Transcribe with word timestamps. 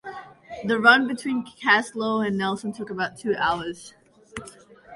The 0.65 0.79
run 0.79 1.05
between 1.07 1.45
Kaslo 1.45 2.25
and 2.25 2.35
Nelson 2.35 2.73
took 2.73 2.89
about 2.89 3.19
two 3.19 3.35
hours. 3.35 3.93